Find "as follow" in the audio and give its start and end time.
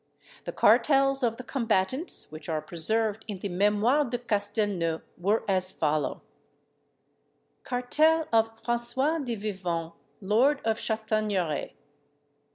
5.47-6.23